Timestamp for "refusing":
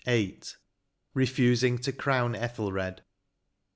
1.13-1.77